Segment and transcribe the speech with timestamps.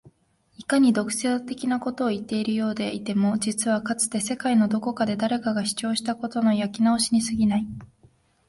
[0.57, 7.67] いかに独創的なことを言っているようでいても実はかつて世界のどこかで誰かが主張したことの焼き直しに過ぎない